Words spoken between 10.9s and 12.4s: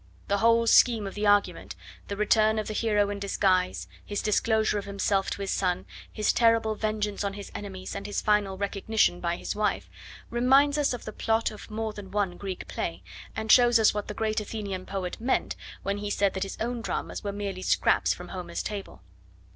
of the plot of more than one